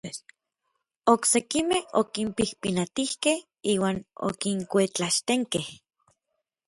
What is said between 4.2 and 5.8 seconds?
okinkuetlaxtenkej.